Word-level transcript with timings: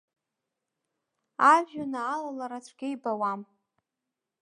Ажәҩана 1.53 1.99
алалара 2.13 2.59
цәгьа 2.65 2.87
ибауам. 2.93 3.41